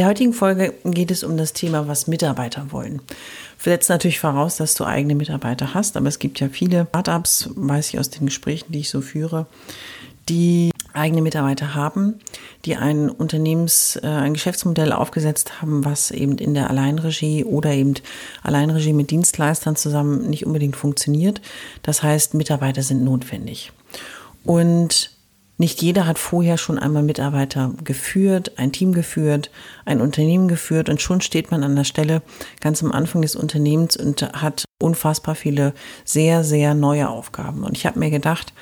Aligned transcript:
Der 0.00 0.08
heutigen 0.08 0.32
Folge 0.32 0.72
geht 0.82 1.10
es 1.10 1.22
um 1.22 1.36
das 1.36 1.52
Thema, 1.52 1.86
was 1.86 2.06
Mitarbeiter 2.06 2.72
wollen. 2.72 3.02
Setzt 3.58 3.90
natürlich 3.90 4.18
voraus, 4.18 4.56
dass 4.56 4.74
du 4.74 4.84
eigene 4.84 5.14
Mitarbeiter 5.14 5.74
hast, 5.74 5.94
aber 5.98 6.08
es 6.08 6.18
gibt 6.18 6.40
ja 6.40 6.48
viele 6.48 6.86
Startups, 6.88 7.50
weiß 7.54 7.90
ich 7.90 7.98
aus 7.98 8.08
den 8.08 8.24
Gesprächen, 8.24 8.72
die 8.72 8.78
ich 8.78 8.88
so 8.88 9.02
führe, 9.02 9.44
die 10.30 10.70
eigene 10.94 11.20
Mitarbeiter 11.20 11.74
haben, 11.74 12.14
die 12.64 12.76
ein 12.76 13.10
Unternehmens, 13.10 13.96
äh, 14.02 14.06
ein 14.06 14.32
Geschäftsmodell 14.32 14.90
aufgesetzt 14.90 15.60
haben, 15.60 15.84
was 15.84 16.10
eben 16.12 16.38
in 16.38 16.54
der 16.54 16.70
Alleinregie 16.70 17.44
oder 17.44 17.70
eben 17.72 17.92
Alleinregie 18.42 18.94
mit 18.94 19.10
Dienstleistern 19.10 19.76
zusammen 19.76 20.30
nicht 20.30 20.46
unbedingt 20.46 20.76
funktioniert. 20.76 21.42
Das 21.82 22.02
heißt, 22.02 22.32
Mitarbeiter 22.32 22.82
sind 22.82 23.04
notwendig. 23.04 23.70
Und 24.44 25.09
nicht 25.60 25.82
jeder 25.82 26.06
hat 26.06 26.18
vorher 26.18 26.56
schon 26.56 26.78
einmal 26.78 27.02
Mitarbeiter 27.02 27.74
geführt, 27.84 28.52
ein 28.56 28.72
Team 28.72 28.94
geführt, 28.94 29.50
ein 29.84 30.00
Unternehmen 30.00 30.48
geführt 30.48 30.88
und 30.88 31.02
schon 31.02 31.20
steht 31.20 31.50
man 31.50 31.62
an 31.62 31.76
der 31.76 31.84
Stelle 31.84 32.22
ganz 32.60 32.82
am 32.82 32.90
Anfang 32.92 33.20
des 33.20 33.36
Unternehmens 33.36 33.94
und 33.94 34.22
hat 34.22 34.64
unfassbar 34.80 35.34
viele 35.34 35.74
sehr, 36.06 36.44
sehr 36.44 36.72
neue 36.72 37.10
Aufgaben. 37.10 37.62
Und 37.62 37.76
ich 37.76 37.84
habe 37.84 37.98
mir 37.98 38.08
gedacht, 38.08 38.54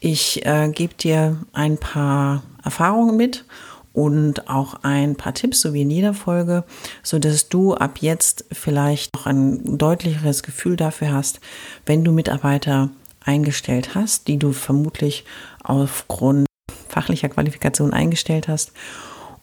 ich 0.00 0.44
äh, 0.44 0.68
gebe 0.70 0.94
dir 0.94 1.36
ein 1.52 1.78
paar 1.78 2.42
Erfahrungen 2.64 3.16
mit 3.16 3.44
und 3.92 4.48
auch 4.48 4.82
ein 4.82 5.14
paar 5.14 5.34
Tipps, 5.34 5.60
so 5.60 5.74
wie 5.74 5.82
in 5.82 5.90
jeder 5.90 6.12
Folge, 6.12 6.64
so 7.04 7.20
dass 7.20 7.50
du 7.50 7.74
ab 7.74 7.98
jetzt 8.00 8.46
vielleicht 8.50 9.14
noch 9.14 9.26
ein 9.26 9.78
deutlicheres 9.78 10.42
Gefühl 10.42 10.74
dafür 10.74 11.12
hast, 11.12 11.38
wenn 11.86 12.02
du 12.02 12.10
Mitarbeiter 12.10 12.90
eingestellt 13.24 13.94
hast, 13.94 14.28
die 14.28 14.38
du 14.38 14.52
vermutlich 14.52 15.24
aufgrund 15.62 16.46
fachlicher 16.88 17.28
Qualifikation 17.28 17.92
eingestellt 17.92 18.48
hast 18.48 18.72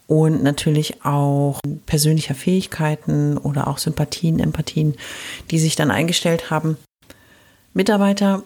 und 0.08 0.44
natürlich 0.44 1.06
auch 1.06 1.60
persönlicher 1.86 2.36
Fähigkeiten 2.36 3.38
oder 3.38 3.68
auch 3.68 3.78
Sympathien, 3.78 4.40
Empathien, 4.40 4.96
die 5.52 5.60
sich 5.60 5.76
dann 5.76 5.92
eingestellt 5.92 6.50
haben. 6.50 6.78
Mitarbeiter 7.74 8.44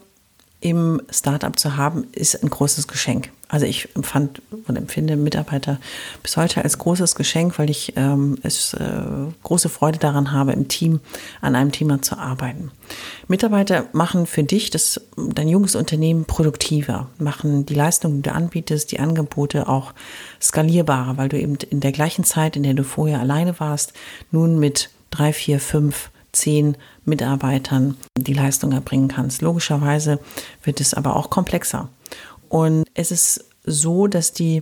im 0.60 1.02
Startup 1.10 1.58
zu 1.58 1.78
haben, 1.78 2.08
ist 2.12 2.42
ein 2.42 2.50
großes 2.50 2.88
Geschenk. 2.88 3.32
Also 3.54 3.68
ich 3.68 3.88
empfand 3.94 4.42
und 4.68 4.76
empfinde 4.76 5.16
Mitarbeiter 5.16 5.78
bis 6.24 6.38
heute 6.38 6.64
als 6.64 6.80
großes 6.80 7.14
Geschenk, 7.14 7.60
weil 7.60 7.70
ich 7.70 7.94
ähm, 7.96 8.40
es 8.42 8.74
äh, 8.74 9.04
große 9.44 9.70
Freude 9.70 10.00
daran 10.00 10.32
habe, 10.32 10.54
im 10.54 10.70
Team 10.70 11.02
an 11.40 11.56
einem 11.56 11.72
Thema 11.72 12.02
zu 12.02 12.18
arbeiten. 12.18 12.72
Mitarbeiter 13.28 13.86
machen 13.94 14.26
für 14.26 14.42
dich 14.42 14.72
das, 14.72 15.00
dein 15.16 15.48
junges 15.48 15.76
Unternehmen 15.76 16.26
produktiver, 16.26 17.10
machen 17.20 17.68
die 17.68 17.76
Leistungen, 17.76 18.24
die 18.24 18.30
du 18.30 18.34
anbietest, 18.34 18.92
die 18.92 19.00
Angebote 19.00 19.70
auch 19.70 19.94
skalierbarer, 20.42 21.18
weil 21.18 21.30
du 21.30 21.40
eben 21.40 21.58
in 21.70 21.80
der 21.80 21.92
gleichen 21.92 22.24
Zeit, 22.24 22.56
in 22.56 22.64
der 22.64 22.74
du 22.74 22.84
vorher 22.84 23.20
alleine 23.20 23.60
warst, 23.60 23.94
nun 24.32 24.58
mit 24.58 24.90
drei, 25.12 25.32
vier, 25.32 25.60
fünf 25.60 26.10
zehn 26.32 26.76
Mitarbeitern 27.06 27.98
die 28.18 28.34
Leistung 28.34 28.72
erbringen 28.72 29.10
kannst. 29.10 29.44
Logischerweise 29.44 30.18
wird 30.64 30.82
es 30.82 30.96
aber 30.96 31.16
auch 31.16 31.30
komplexer. 31.30 31.90
Und 32.54 32.86
es 32.94 33.10
ist 33.10 33.46
so, 33.64 34.06
dass 34.06 34.32
die 34.32 34.62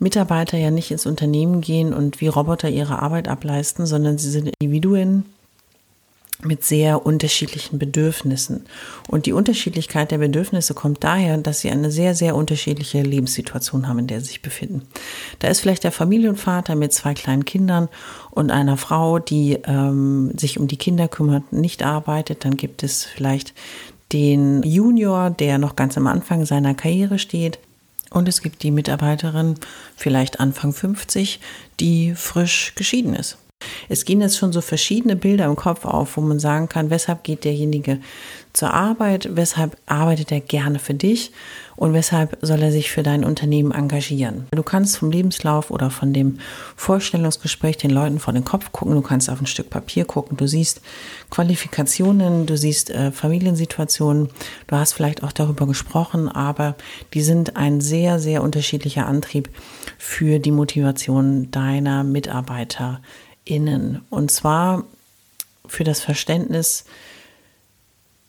Mitarbeiter 0.00 0.58
ja 0.58 0.72
nicht 0.72 0.90
ins 0.90 1.06
Unternehmen 1.06 1.60
gehen 1.60 1.94
und 1.94 2.20
wie 2.20 2.26
Roboter 2.26 2.68
ihre 2.68 3.00
Arbeit 3.00 3.28
ableisten, 3.28 3.86
sondern 3.86 4.18
sie 4.18 4.28
sind 4.28 4.50
Individuen, 4.58 5.24
mit 6.42 6.64
sehr 6.64 7.06
unterschiedlichen 7.06 7.78
Bedürfnissen. 7.78 8.66
Und 9.08 9.26
die 9.26 9.32
Unterschiedlichkeit 9.32 10.10
der 10.10 10.18
Bedürfnisse 10.18 10.74
kommt 10.74 11.04
daher, 11.04 11.38
dass 11.38 11.60
sie 11.60 11.70
eine 11.70 11.92
sehr, 11.92 12.16
sehr 12.16 12.34
unterschiedliche 12.34 13.02
Lebenssituation 13.02 13.86
haben, 13.86 14.00
in 14.00 14.06
der 14.08 14.20
sie 14.20 14.26
sich 14.26 14.42
befinden. 14.42 14.82
Da 15.38 15.48
ist 15.48 15.60
vielleicht 15.60 15.84
der 15.84 15.92
Familienvater 15.92 16.74
mit 16.74 16.92
zwei 16.92 17.14
kleinen 17.14 17.44
Kindern 17.44 17.88
und 18.32 18.50
einer 18.50 18.76
Frau, 18.76 19.20
die 19.20 19.58
ähm, 19.64 20.36
sich 20.36 20.58
um 20.58 20.66
die 20.66 20.76
Kinder 20.76 21.06
kümmert, 21.06 21.52
nicht 21.52 21.84
arbeitet. 21.84 22.44
Dann 22.44 22.56
gibt 22.56 22.82
es 22.82 23.04
vielleicht 23.04 23.54
den 24.16 24.62
Junior, 24.62 25.28
der 25.28 25.58
noch 25.58 25.76
ganz 25.76 25.98
am 25.98 26.06
Anfang 26.06 26.46
seiner 26.46 26.72
Karriere 26.72 27.18
steht. 27.18 27.58
Und 28.08 28.28
es 28.28 28.40
gibt 28.40 28.62
die 28.62 28.70
Mitarbeiterin, 28.70 29.56
vielleicht 29.94 30.40
Anfang 30.40 30.72
50, 30.72 31.38
die 31.80 32.14
frisch 32.14 32.72
geschieden 32.76 33.14
ist. 33.14 33.36
Es 33.90 34.06
gehen 34.06 34.22
jetzt 34.22 34.38
schon 34.38 34.54
so 34.54 34.62
verschiedene 34.62 35.16
Bilder 35.16 35.44
im 35.44 35.56
Kopf 35.56 35.84
auf, 35.84 36.16
wo 36.16 36.22
man 36.22 36.38
sagen 36.38 36.70
kann, 36.70 36.88
weshalb 36.88 37.24
geht 37.24 37.44
derjenige 37.44 38.00
zur 38.54 38.72
Arbeit, 38.72 39.28
weshalb 39.36 39.76
arbeitet 39.84 40.32
er 40.32 40.40
gerne 40.40 40.78
für 40.78 40.94
dich 40.94 41.32
und 41.76 41.92
weshalb 41.92 42.38
soll 42.40 42.62
er 42.62 42.72
sich 42.72 42.90
für 42.90 43.02
dein 43.02 43.24
Unternehmen 43.24 43.72
engagieren. 43.72 44.46
Du 44.50 44.62
kannst 44.62 44.96
vom 44.96 45.10
Lebenslauf 45.10 45.70
oder 45.70 45.90
von 45.90 46.12
dem 46.12 46.38
Vorstellungsgespräch 46.74 47.76
den 47.76 47.90
Leuten 47.90 48.18
vor 48.18 48.32
den 48.32 48.44
Kopf 48.44 48.72
gucken, 48.72 48.94
du 48.94 49.02
kannst 49.02 49.30
auf 49.30 49.40
ein 49.40 49.46
Stück 49.46 49.70
Papier 49.70 50.04
gucken, 50.04 50.36
du 50.36 50.46
siehst 50.46 50.80
Qualifikationen, 51.30 52.46
du 52.46 52.56
siehst 52.56 52.90
äh, 52.90 53.12
Familiensituationen, 53.12 54.30
du 54.66 54.76
hast 54.76 54.94
vielleicht 54.94 55.22
auch 55.22 55.32
darüber 55.32 55.66
gesprochen, 55.66 56.28
aber 56.28 56.74
die 57.14 57.22
sind 57.22 57.56
ein 57.56 57.80
sehr, 57.80 58.18
sehr 58.18 58.42
unterschiedlicher 58.42 59.06
Antrieb 59.06 59.50
für 59.98 60.38
die 60.38 60.52
Motivation 60.52 61.50
deiner 61.50 62.04
Mitarbeiter 62.04 63.00
innen. 63.44 64.02
Und 64.10 64.30
zwar 64.30 64.84
für 65.66 65.84
das 65.84 66.00
Verständnis, 66.00 66.84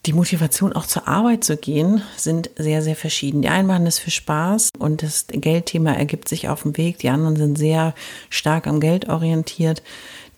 die 0.07 0.13
Motivation 0.13 0.71
auch 0.71 0.85
zur 0.85 1.05
Arbeit 1.05 1.43
zu 1.43 1.57
gehen, 1.57 2.01
sind 2.15 2.49
sehr, 2.55 2.81
sehr 2.81 2.95
verschieden. 2.95 3.41
Die 3.41 3.49
einen 3.49 3.67
machen 3.67 3.83
das 3.83 3.99
für 3.99 4.09
Spaß 4.09 4.71
und 4.79 5.03
das 5.03 5.25
Geldthema 5.27 5.91
ergibt 5.91 6.29
sich 6.29 6.47
auf 6.47 6.63
dem 6.63 6.77
Weg. 6.77 6.97
Die 6.99 7.09
anderen 7.09 7.35
sind 7.35 7.57
sehr 7.57 7.93
stark 8.29 8.67
am 8.67 8.79
Geld 8.79 9.09
orientiert. 9.09 9.83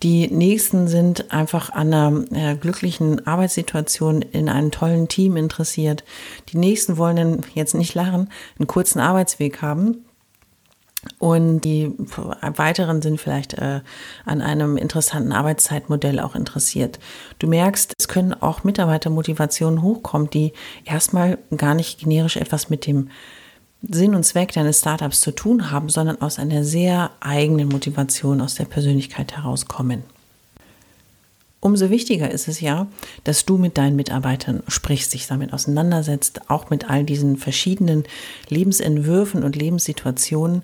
Die 0.02 0.28
nächsten 0.28 0.88
sind 0.88 1.32
einfach 1.32 1.70
an 1.70 1.94
einer 1.94 2.24
äh, 2.32 2.56
glücklichen 2.56 3.28
Arbeitssituation 3.28 4.24
in 4.24 4.50
einem 4.50 4.72
tollen 4.72 5.08
Team 5.08 5.38
interessiert. 5.38 6.04
Die 6.52 6.58
nächsten 6.58 6.98
wollen 6.98 7.46
jetzt 7.54 7.76
nicht 7.76 7.94
lachen, 7.94 8.30
einen 8.58 8.68
kurzen 8.68 9.00
Arbeitsweg 9.00 9.62
haben 9.62 10.06
und 11.18 11.62
die 11.62 11.92
weiteren 12.42 13.02
sind 13.02 13.22
vielleicht 13.22 13.54
äh, 13.54 13.82
an 14.26 14.42
einem 14.42 14.76
interessanten 14.76 15.32
Arbeitszeitmodell 15.32 16.20
auch 16.20 16.36
interessiert. 16.36 17.00
Du 17.40 17.48
merkst, 17.48 17.94
es 17.98 18.08
können 18.10 18.34
auch 18.34 18.66
Mitarbeitermotivationen 18.66 19.82
hochkommen, 19.82 20.30
die 20.30 20.52
erstmal 20.84 21.38
gar 21.56 21.74
nicht 21.74 22.00
generisch 22.00 22.36
etwas 22.36 22.70
mit 22.70 22.86
dem 22.86 23.10
Sinn 23.82 24.14
und 24.14 24.24
Zweck 24.26 24.52
deines 24.52 24.80
Startups 24.80 25.22
zu 25.22 25.32
tun 25.32 25.72
haben, 25.72 25.88
sondern 25.88 26.22
aus 26.22 26.38
einer 26.38 26.66
sehr 26.66 27.12
eigenen 27.22 27.70
Motivation, 27.70 28.42
aus 28.42 28.56
der 28.56 28.66
Persönlichkeit 28.66 29.38
herauskommen. 29.38 30.04
Umso 31.62 31.90
wichtiger 31.90 32.32
ist 32.32 32.48
es 32.48 32.62
ja, 32.62 32.88
dass 33.26 33.46
du 33.46 33.58
mit 33.58 33.78
deinen 33.78 33.98
Mitarbeitern 33.98 34.64
sprichst, 34.70 35.14
dich 35.14 35.28
damit 35.28 35.52
auseinandersetzt, 35.52 36.50
auch 36.50 36.70
mit 36.70 36.90
all 36.90 37.04
diesen 37.04 37.36
verschiedenen 37.36 38.06
Lebensentwürfen 38.48 39.44
und 39.44 39.58
Lebenssituationen. 39.58 40.64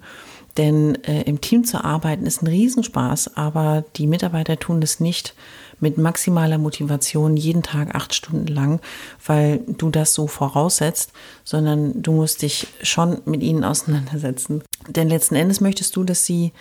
Denn 0.57 0.95
äh, 1.03 1.23
im 1.23 1.41
Team 1.41 1.65
zu 1.65 1.83
arbeiten 1.83 2.25
ist 2.25 2.41
ein 2.41 2.47
Riesenspaß, 2.47 3.35
aber 3.35 3.83
die 3.97 4.07
Mitarbeiter 4.07 4.57
tun 4.57 4.79
das 4.79 4.99
nicht 4.99 5.33
mit 5.81 5.97
maximaler 5.97 6.57
Motivation 6.57 7.35
jeden 7.35 7.61
Tag 7.61 7.93
acht 7.93 8.13
Stunden 8.13 8.47
lang, 8.47 8.79
weil 9.25 9.59
du 9.67 9.89
das 9.89 10.13
so 10.13 10.27
voraussetzt, 10.27 11.11
sondern 11.43 12.01
du 12.01 12.13
musst 12.13 12.41
dich 12.41 12.67
schon 12.81 13.21
mit 13.25 13.43
ihnen 13.43 13.65
auseinandersetzen. 13.65 14.63
Denn 14.87 15.09
letzten 15.09 15.35
Endes 15.35 15.59
möchtest 15.59 15.95
du, 15.97 16.05
dass 16.05 16.25
sie 16.25 16.53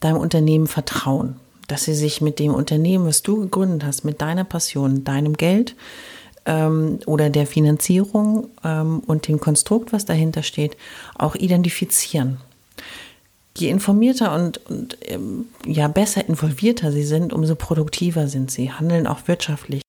deinem 0.00 0.16
Unternehmen 0.16 0.66
vertrauen 0.66 1.36
dass 1.68 1.84
sie 1.84 1.94
sich 1.94 2.20
mit 2.20 2.38
dem 2.38 2.52
Unternehmen, 2.54 3.06
was 3.06 3.22
du 3.22 3.40
gegründet 3.40 3.84
hast, 3.84 4.02
mit 4.02 4.20
deiner 4.20 4.44
Passion, 4.44 5.04
deinem 5.04 5.34
Geld, 5.34 5.76
ähm, 6.46 6.98
oder 7.06 7.30
der 7.30 7.46
Finanzierung 7.46 8.48
ähm, 8.64 9.00
und 9.06 9.28
dem 9.28 9.38
Konstrukt, 9.38 9.92
was 9.92 10.06
dahinter 10.06 10.42
steht, 10.42 10.76
auch 11.16 11.36
identifizieren. 11.36 12.38
Je 13.58 13.70
informierter 13.70 14.34
und, 14.34 14.58
und 14.70 14.96
ähm, 15.06 15.46
ja 15.66 15.88
besser 15.88 16.26
involvierter 16.28 16.92
sie 16.92 17.02
sind, 17.02 17.32
umso 17.32 17.56
produktiver 17.56 18.28
sind 18.28 18.52
sie, 18.52 18.70
handeln 18.70 19.08
auch 19.08 19.26
wirtschaftlich. 19.26 19.82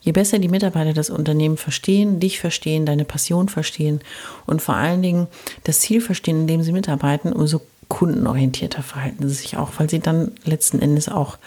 Je 0.00 0.12
besser 0.12 0.38
die 0.38 0.48
Mitarbeiter 0.48 0.92
das 0.92 1.10
Unternehmen 1.10 1.56
verstehen, 1.56 2.20
dich 2.20 2.38
verstehen, 2.38 2.86
deine 2.86 3.04
Passion 3.04 3.48
verstehen 3.48 4.00
und 4.46 4.62
vor 4.62 4.76
allen 4.76 5.02
Dingen 5.02 5.26
das 5.64 5.80
Ziel 5.80 6.00
verstehen, 6.00 6.42
in 6.42 6.46
dem 6.46 6.62
sie 6.62 6.72
mitarbeiten, 6.72 7.32
umso 7.32 7.62
kundenorientierter 7.88 8.82
verhalten 8.82 9.28
sie 9.28 9.34
sich 9.34 9.56
auch, 9.56 9.70
weil 9.78 9.90
sie 9.90 10.00
dann 10.00 10.32
letzten 10.44 10.78
Endes 10.78 11.08
auch 11.08 11.38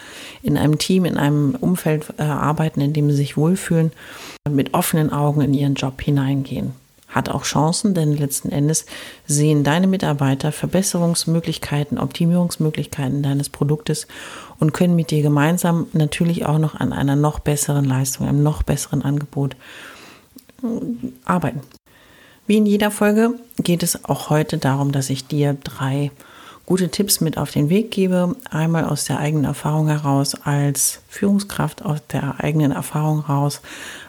in 0.44 0.58
einem 0.58 0.78
Team, 0.78 1.06
in 1.06 1.18
einem 1.18 1.56
Umfeld 1.56 2.14
äh, 2.18 2.24
arbeiten, 2.24 2.82
in 2.82 2.94
dem 2.94 3.10
sie 3.10 3.18
sich 3.18 3.38
wohlfühlen, 3.38 3.92
mit 4.50 4.74
offenen 4.74 5.14
Augen 5.14 5.42
in 5.42 5.54
ihren 5.54 5.76
Job 5.76 6.02
hineingehen. 6.02 6.74
Hat 7.18 7.30
auch 7.30 7.46
Chancen, 7.46 7.96
denn 7.96 8.16
letzten 8.16 8.52
Endes 8.52 8.86
sehen 9.26 9.64
deine 9.64 9.88
Mitarbeiter 9.88 10.52
Verbesserungsmöglichkeiten, 10.52 11.98
Optimierungsmöglichkeiten 11.98 13.24
deines 13.24 13.50
Produktes 13.50 14.06
und 14.60 14.72
können 14.72 14.96
mit 14.96 15.10
dir 15.10 15.24
gemeinsam 15.24 15.88
natürlich 15.94 16.46
auch 16.46 16.60
noch 16.60 16.76
an 16.76 16.94
einer 16.94 17.16
noch 17.16 17.40
besseren 17.40 17.86
Leistung, 17.86 18.28
einem 18.28 18.44
noch 18.44 18.62
besseren 18.62 19.02
Angebot 19.02 19.56
äh, 20.62 20.68
arbeiten. 21.26 21.62
Wie 22.46 22.58
in 22.58 22.68
jeder 22.68 22.92
Folge 22.92 23.32
geht 23.64 23.82
es 23.82 24.06
auch 24.06 24.30
heute 24.30 24.60
darum, 24.60 24.92
dass 24.92 25.10
ich 25.10 25.26
dir 25.26 25.58
drei 25.64 26.12
gute 26.68 26.90
Tipps 26.90 27.20
mit 27.20 27.40
auf 27.40 27.50
den 27.50 27.70
Weg 27.70 27.90
gebe. 27.90 28.36
Einmal 28.52 28.86
aus 28.86 29.06
der 29.06 29.18
eigenen 29.18 29.46
Erfahrung 29.46 29.88
heraus 29.88 30.36
als 30.36 31.02
Führungskraft, 31.08 31.84
aus 31.84 31.98
der 32.12 32.44
eigenen 32.44 32.72
Erfahrung 32.72 33.26
heraus 33.26 33.62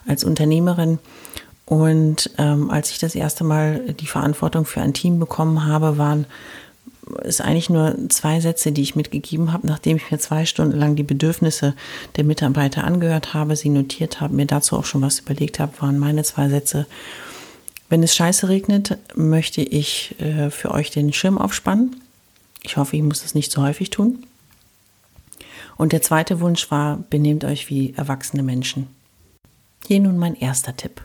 als 0.07 0.25
Unternehmerin. 0.25 0.99
Und 1.69 2.31
ähm, 2.39 2.71
als 2.71 2.91
ich 2.93 2.99
das 2.99 3.15
erste 3.15 3.45
Mal 3.45 3.93
die 3.93 4.07
Verantwortung 4.07 4.65
für 4.65 4.81
ein 4.81 4.95
Team 4.95 5.19
bekommen 5.19 5.67
habe, 5.67 5.99
waren 5.99 6.25
es 7.23 7.43
eigentlich 7.43 7.69
nur 7.69 7.95
zwei 8.09 8.41
Sätze, 8.41 8.73
die 8.73 8.81
ich 8.81 8.97
mitgegeben 8.97 9.53
habe, 9.53 9.67
nachdem 9.67 9.99
ich 9.99 10.11
mir 10.11 10.19
zwei 10.19 10.47
Stunden 10.47 10.79
lang 10.79 10.97
die 10.97 11.03
Bedürfnisse 11.03 11.75
der 12.17 12.25
Mitarbeiter 12.25 12.85
angehört 12.85 13.35
habe, 13.35 13.55
sie 13.55 13.69
notiert 13.69 14.23
habe, 14.23 14.35
mir 14.35 14.47
dazu 14.47 14.79
auch 14.79 14.87
schon 14.87 15.03
was 15.03 15.21
überlegt 15.21 15.59
habe, 15.59 15.79
waren 15.81 15.99
meine 15.99 16.23
zwei 16.23 16.49
Sätze. 16.49 16.87
Wenn 17.91 18.03
es 18.03 18.17
scheiße 18.17 18.49
regnet, 18.49 18.97
möchte 19.15 19.61
ich 19.61 20.19
äh, 20.21 20.49
für 20.49 20.71
euch 20.71 20.91
den 20.91 21.13
Schirm 21.13 21.37
aufspannen. 21.37 22.01
Ich 22.63 22.79
hoffe, 22.79 22.97
ich 22.97 23.03
muss 23.03 23.21
das 23.21 23.35
nicht 23.35 23.53
so 23.53 23.63
häufig 23.63 23.91
tun. 23.91 24.25
Und 25.77 25.93
der 25.93 26.01
zweite 26.01 26.41
Wunsch 26.41 26.71
war, 26.71 27.05
benehmt 27.11 27.45
euch 27.45 27.69
wie 27.69 27.93
erwachsene 27.95 28.43
Menschen. 28.43 28.87
Hier 29.87 30.01
nun 30.01 30.17
mein 30.17 30.35
erster 30.35 30.75
Tipp. 30.75 31.03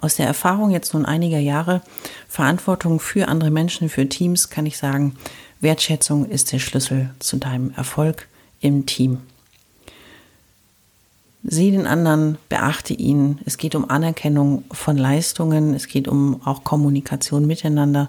Aus 0.00 0.16
der 0.16 0.26
Erfahrung 0.26 0.70
jetzt 0.70 0.94
nun 0.94 1.04
einiger 1.04 1.38
Jahre 1.38 1.82
Verantwortung 2.26 3.00
für 3.00 3.28
andere 3.28 3.50
Menschen, 3.50 3.90
für 3.90 4.08
Teams, 4.08 4.48
kann 4.48 4.64
ich 4.64 4.78
sagen, 4.78 5.16
Wertschätzung 5.60 6.24
ist 6.24 6.52
der 6.52 6.58
Schlüssel 6.58 7.10
zu 7.18 7.36
deinem 7.36 7.70
Erfolg 7.76 8.26
im 8.60 8.86
Team. 8.86 9.18
Sieh 11.42 11.70
den 11.70 11.86
anderen, 11.86 12.38
beachte 12.48 12.94
ihn. 12.94 13.40
Es 13.44 13.58
geht 13.58 13.74
um 13.74 13.90
Anerkennung 13.90 14.64
von 14.72 14.96
Leistungen, 14.96 15.74
es 15.74 15.86
geht 15.86 16.08
um 16.08 16.40
auch 16.46 16.64
Kommunikation 16.64 17.46
miteinander 17.46 18.08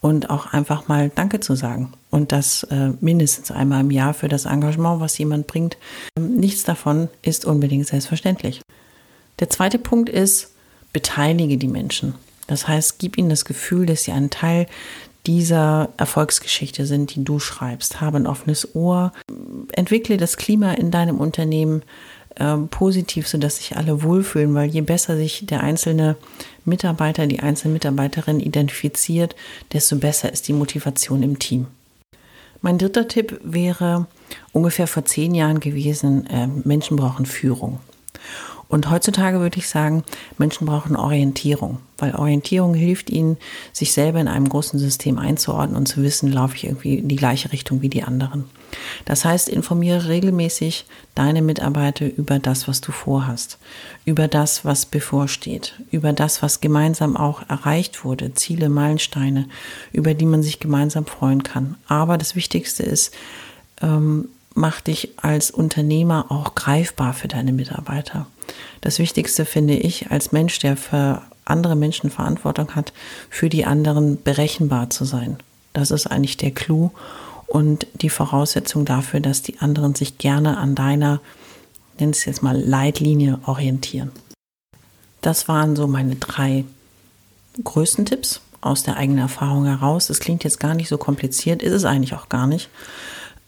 und 0.00 0.30
auch 0.30 0.46
einfach 0.46 0.88
mal 0.88 1.10
Danke 1.14 1.40
zu 1.40 1.54
sagen. 1.56 1.92
Und 2.10 2.32
das 2.32 2.62
äh, 2.64 2.92
mindestens 3.00 3.50
einmal 3.50 3.80
im 3.80 3.90
Jahr 3.90 4.14
für 4.14 4.28
das 4.28 4.46
Engagement, 4.46 5.00
was 5.00 5.18
jemand 5.18 5.46
bringt. 5.46 5.76
Nichts 6.18 6.62
davon 6.62 7.08
ist 7.20 7.44
unbedingt 7.44 7.86
selbstverständlich. 7.86 8.62
Der 9.40 9.50
zweite 9.50 9.78
Punkt 9.78 10.08
ist, 10.08 10.52
beteilige 10.92 11.58
die 11.58 11.68
Menschen. 11.68 12.14
Das 12.46 12.66
heißt, 12.66 12.98
gib 12.98 13.18
ihnen 13.18 13.28
das 13.28 13.44
Gefühl, 13.44 13.86
dass 13.86 14.04
sie 14.04 14.12
ein 14.12 14.30
Teil 14.30 14.66
dieser 15.26 15.90
Erfolgsgeschichte 15.98 16.86
sind, 16.86 17.14
die 17.14 17.22
du 17.22 17.38
schreibst. 17.38 18.00
Habe 18.00 18.16
ein 18.16 18.26
offenes 18.26 18.74
Ohr, 18.74 19.12
entwickle 19.72 20.16
das 20.16 20.38
Klima 20.38 20.72
in 20.72 20.90
deinem 20.90 21.18
Unternehmen, 21.18 21.82
ähm, 22.40 22.68
positiv, 22.68 23.28
sodass 23.28 23.56
sich 23.56 23.76
alle 23.76 24.02
wohlfühlen, 24.02 24.54
weil 24.54 24.70
je 24.70 24.80
besser 24.80 25.16
sich 25.16 25.44
der 25.44 25.62
einzelne 25.62 26.16
Mitarbeiter, 26.64 27.26
die 27.26 27.40
einzelne 27.40 27.74
Mitarbeiterin 27.74 28.40
identifiziert, 28.40 29.34
desto 29.72 29.96
besser 29.96 30.32
ist 30.32 30.48
die 30.48 30.52
Motivation 30.52 31.22
im 31.22 31.38
Team. 31.38 31.66
Mein 32.60 32.78
dritter 32.78 33.06
Tipp 33.08 33.40
wäre 33.42 34.06
ungefähr 34.52 34.86
vor 34.86 35.04
zehn 35.04 35.34
Jahren 35.34 35.60
gewesen, 35.60 36.26
äh, 36.26 36.46
Menschen 36.46 36.96
brauchen 36.96 37.26
Führung. 37.26 37.80
Und 38.68 38.90
heutzutage 38.90 39.40
würde 39.40 39.58
ich 39.58 39.68
sagen, 39.68 40.04
Menschen 40.36 40.66
brauchen 40.66 40.94
Orientierung, 40.94 41.78
weil 41.96 42.14
Orientierung 42.14 42.74
hilft 42.74 43.08
ihnen, 43.08 43.38
sich 43.72 43.92
selber 43.92 44.20
in 44.20 44.28
einem 44.28 44.48
großen 44.48 44.78
System 44.78 45.18
einzuordnen 45.18 45.76
und 45.76 45.86
zu 45.86 46.02
wissen, 46.02 46.30
laufe 46.30 46.54
ich 46.56 46.64
irgendwie 46.64 46.98
in 46.98 47.08
die 47.08 47.16
gleiche 47.16 47.50
Richtung 47.50 47.80
wie 47.80 47.88
die 47.88 48.02
anderen. 48.02 48.44
Das 49.06 49.24
heißt, 49.24 49.48
informiere 49.48 50.08
regelmäßig 50.08 50.84
deine 51.14 51.40
Mitarbeiter 51.40 52.06
über 52.06 52.38
das, 52.38 52.68
was 52.68 52.82
du 52.82 52.92
vorhast, 52.92 53.58
über 54.04 54.28
das, 54.28 54.66
was 54.66 54.84
bevorsteht, 54.84 55.74
über 55.90 56.12
das, 56.12 56.42
was 56.42 56.60
gemeinsam 56.60 57.16
auch 57.16 57.48
erreicht 57.48 58.04
wurde, 58.04 58.34
Ziele, 58.34 58.68
Meilensteine, 58.68 59.48
über 59.92 60.12
die 60.12 60.26
man 60.26 60.42
sich 60.42 60.60
gemeinsam 60.60 61.06
freuen 61.06 61.42
kann. 61.42 61.76
Aber 61.86 62.18
das 62.18 62.36
Wichtigste 62.36 62.82
ist, 62.82 63.14
ähm, 63.80 64.28
mach 64.58 64.80
dich 64.80 65.10
als 65.16 65.50
Unternehmer 65.50 66.26
auch 66.30 66.54
greifbar 66.54 67.14
für 67.14 67.28
deine 67.28 67.52
Mitarbeiter. 67.52 68.26
Das 68.80 68.98
Wichtigste 68.98 69.44
finde 69.44 69.74
ich 69.74 70.10
als 70.10 70.32
Mensch, 70.32 70.58
der 70.58 70.76
für 70.76 71.22
andere 71.44 71.76
Menschen 71.76 72.10
Verantwortung 72.10 72.74
hat, 72.74 72.92
für 73.30 73.48
die 73.48 73.64
anderen 73.64 74.22
berechenbar 74.22 74.90
zu 74.90 75.04
sein. 75.04 75.38
Das 75.72 75.90
ist 75.90 76.06
eigentlich 76.06 76.36
der 76.36 76.50
Clou 76.50 76.90
und 77.46 77.86
die 77.94 78.10
Voraussetzung 78.10 78.84
dafür, 78.84 79.20
dass 79.20 79.42
die 79.42 79.58
anderen 79.60 79.94
sich 79.94 80.18
gerne 80.18 80.58
an 80.58 80.74
deiner, 80.74 81.20
nenn 81.98 82.10
es 82.10 82.24
jetzt 82.24 82.42
mal, 82.42 82.58
Leitlinie 82.58 83.38
orientieren. 83.46 84.10
Das 85.22 85.48
waren 85.48 85.76
so 85.76 85.86
meine 85.86 86.16
drei 86.16 86.64
größten 87.62 88.06
Tipps 88.06 88.40
aus 88.60 88.82
der 88.82 88.96
eigenen 88.96 89.20
Erfahrung 89.20 89.66
heraus. 89.66 90.10
Es 90.10 90.20
klingt 90.20 90.44
jetzt 90.44 90.60
gar 90.60 90.74
nicht 90.74 90.88
so 90.88 90.98
kompliziert, 90.98 91.62
ist 91.62 91.72
es 91.72 91.84
eigentlich 91.84 92.14
auch 92.14 92.28
gar 92.28 92.46
nicht. 92.46 92.68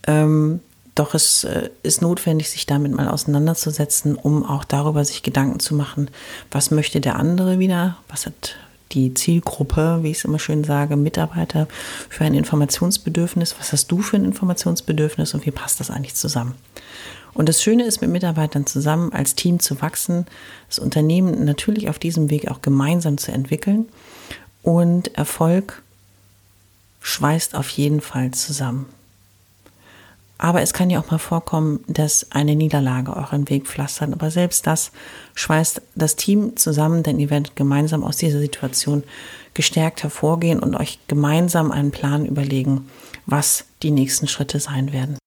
Ähm, 0.07 0.61
doch 1.01 1.15
es 1.15 1.45
äh, 1.45 1.71
ist 1.83 2.03
notwendig, 2.03 2.51
sich 2.51 2.67
damit 2.67 2.93
mal 2.93 3.09
auseinanderzusetzen, 3.09 4.17
um 4.17 4.45
auch 4.45 4.65
darüber 4.65 5.03
sich 5.05 5.23
Gedanken 5.23 5.59
zu 5.59 5.75
machen, 5.75 6.11
was 6.51 6.71
möchte 6.71 7.01
der 7.01 7.17
andere 7.17 7.59
wieder, 7.59 7.97
was 8.09 8.27
hat 8.27 8.57
die 8.93 9.15
Zielgruppe, 9.15 10.01
wie 10.03 10.11
ich 10.11 10.19
es 10.19 10.25
immer 10.25 10.39
schön 10.39 10.63
sage, 10.63 10.97
Mitarbeiter 10.97 11.69
für 12.11 12.25
ein 12.25 12.35
Informationsbedürfnis, 12.35 13.55
was 13.59 13.73
hast 13.73 13.87
du 13.91 14.03
für 14.03 14.17
ein 14.17 14.27
Informationsbedürfnis 14.27 15.33
und 15.33 15.47
wie 15.47 15.53
passt 15.53 15.81
das 15.81 15.91
eigentlich 15.91 16.17
zusammen? 16.17 16.55
Und 17.33 17.49
das 17.49 17.63
Schöne 17.63 17.85
ist, 17.85 18.03
mit 18.03 18.11
Mitarbeitern 18.11 18.67
zusammen 18.67 19.13
als 19.13 19.37
Team 19.37 19.59
zu 19.61 19.81
wachsen, 19.81 20.27
das 20.69 20.81
Unternehmen 20.81 21.47
natürlich 21.47 21.89
auf 21.89 21.99
diesem 21.99 22.29
Weg 22.29 22.51
auch 22.51 22.61
gemeinsam 22.61 23.17
zu 23.17 23.33
entwickeln 23.33 23.89
und 24.63 25.17
Erfolg 25.17 25.83
schweißt 27.01 27.55
auf 27.55 27.71
jeden 27.71 28.03
Fall 28.03 28.33
zusammen. 28.33 28.87
Aber 30.43 30.63
es 30.63 30.73
kann 30.73 30.89
ja 30.89 30.99
auch 30.99 31.11
mal 31.11 31.19
vorkommen, 31.19 31.85
dass 31.87 32.33
eine 32.33 32.57
Niederlage 32.57 33.15
euren 33.15 33.51
Weg 33.51 33.67
pflastert. 33.67 34.15
Aber 34.15 34.31
selbst 34.31 34.67
das 34.67 34.91
schweißt 35.35 35.83
das 35.95 36.17
Team 36.17 36.57
zusammen, 36.57 37.03
denn 37.03 37.21
ihr 37.21 37.29
werdet 37.29 37.57
gemeinsam 37.57 38.03
aus 38.03 38.17
dieser 38.17 38.39
Situation 38.39 39.05
gestärkt 39.53 40.03
hervorgehen 40.03 40.59
und 40.59 40.75
euch 40.77 40.99
gemeinsam 41.09 41.71
einen 41.71 41.91
Plan 41.91 42.25
überlegen, 42.25 42.89
was 43.27 43.67
die 43.83 43.91
nächsten 43.91 44.29
Schritte 44.29 44.61
sein 44.61 44.95
werden. 44.95 45.19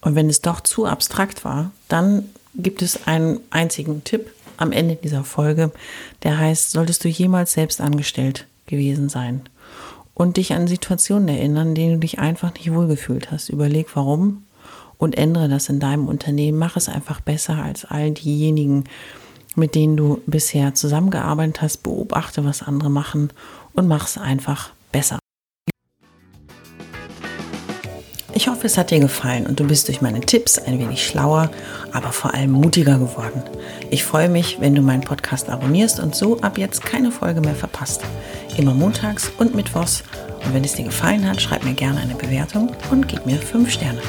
Und 0.00 0.14
wenn 0.14 0.30
es 0.30 0.40
doch 0.40 0.60
zu 0.60 0.86
abstrakt 0.86 1.44
war, 1.44 1.72
dann 1.88 2.26
gibt 2.54 2.80
es 2.80 3.08
einen 3.08 3.40
einzigen 3.50 4.04
Tipp 4.04 4.30
am 4.56 4.70
Ende 4.70 4.94
dieser 4.94 5.24
Folge, 5.24 5.72
der 6.22 6.38
heißt, 6.38 6.70
solltest 6.70 7.02
du 7.02 7.08
jemals 7.08 7.54
selbst 7.54 7.80
angestellt 7.80 8.46
gewesen 8.66 9.08
sein 9.08 9.42
und 10.14 10.36
dich 10.36 10.52
an 10.52 10.68
Situationen 10.68 11.28
erinnern, 11.28 11.70
in 11.70 11.74
denen 11.74 11.94
du 11.94 12.00
dich 12.00 12.20
einfach 12.20 12.54
nicht 12.54 12.72
wohlgefühlt 12.72 13.32
hast. 13.32 13.48
Überleg 13.48 13.88
warum 13.94 14.43
und 14.98 15.16
ändere 15.16 15.48
das 15.48 15.68
in 15.68 15.80
deinem 15.80 16.08
Unternehmen. 16.08 16.58
Mach 16.58 16.76
es 16.76 16.88
einfach 16.88 17.20
besser 17.20 17.62
als 17.62 17.84
all 17.84 18.12
diejenigen, 18.12 18.84
mit 19.54 19.74
denen 19.74 19.96
du 19.96 20.20
bisher 20.26 20.74
zusammengearbeitet 20.74 21.62
hast. 21.62 21.82
Beobachte, 21.82 22.44
was 22.44 22.62
andere 22.62 22.90
machen 22.90 23.30
und 23.74 23.88
mach 23.88 24.06
es 24.06 24.18
einfach 24.18 24.70
besser. 24.92 25.18
Ich 28.36 28.48
hoffe, 28.48 28.66
es 28.66 28.76
hat 28.76 28.90
dir 28.90 28.98
gefallen 28.98 29.46
und 29.46 29.60
du 29.60 29.64
bist 29.64 29.86
durch 29.86 30.02
meine 30.02 30.20
Tipps 30.20 30.58
ein 30.58 30.80
wenig 30.80 31.06
schlauer, 31.06 31.50
aber 31.92 32.10
vor 32.10 32.34
allem 32.34 32.50
mutiger 32.50 32.98
geworden. 32.98 33.44
Ich 33.90 34.02
freue 34.02 34.28
mich, 34.28 34.60
wenn 34.60 34.74
du 34.74 34.82
meinen 34.82 35.02
Podcast 35.02 35.48
abonnierst 35.48 36.00
und 36.00 36.16
so 36.16 36.40
ab 36.40 36.58
jetzt 36.58 36.82
keine 36.82 37.12
Folge 37.12 37.40
mehr 37.40 37.54
verpasst. 37.54 38.02
Immer 38.56 38.74
montags 38.74 39.30
und 39.38 39.54
mittwochs. 39.54 40.02
Und 40.44 40.52
wenn 40.52 40.64
es 40.64 40.74
dir 40.74 40.84
gefallen 40.84 41.28
hat, 41.28 41.40
schreib 41.40 41.64
mir 41.64 41.74
gerne 41.74 42.00
eine 42.00 42.16
Bewertung 42.16 42.72
und 42.90 43.06
gib 43.06 43.24
mir 43.24 43.38
5 43.38 43.70
Sterne. 43.70 44.00